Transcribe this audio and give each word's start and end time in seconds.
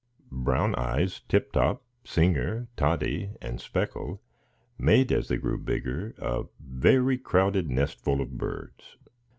Brown 0.31 0.73
Eyes, 0.73 1.21
Tip 1.29 1.51
Top, 1.51 1.83
Singer, 2.03 2.67
Toddy, 2.75 3.33
and 3.39 3.61
Speckle 3.61 4.19
made, 4.75 5.11
as 5.11 5.27
they 5.27 5.37
grew 5.37 5.59
bigger, 5.59 6.15
a 6.17 6.45
very 6.59 7.19
crowded 7.19 7.69
nestful 7.69 8.19
of 8.19 8.35
birds. 8.35 8.97